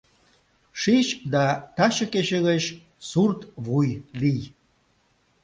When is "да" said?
1.33-1.45